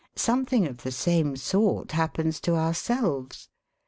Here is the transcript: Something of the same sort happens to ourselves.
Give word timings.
Something 0.15 0.65
of 0.65 0.77
the 0.81 0.89
same 0.91 1.37
sort 1.37 1.91
happens 1.91 2.39
to 2.39 2.55
ourselves. 2.55 3.49